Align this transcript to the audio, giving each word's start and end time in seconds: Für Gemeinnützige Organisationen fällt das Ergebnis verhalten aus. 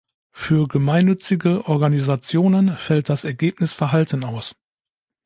Für 0.31 0.67
Gemeinnützige 0.67 1.67
Organisationen 1.67 2.75
fällt 2.75 3.07
das 3.07 3.23
Ergebnis 3.23 3.71
verhalten 3.71 4.23
aus. 4.23 4.55